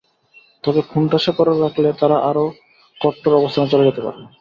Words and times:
তবে 0.63 0.81
কোণঠাসা 0.91 1.31
করে 1.37 1.53
রাখলে 1.55 1.89
তারা 2.01 2.17
আরও 2.29 2.45
কট্টর 3.01 3.33
অবস্থানে 3.39 3.71
চলে 3.71 3.87
যেতে 3.87 4.01
পারে। 4.05 4.19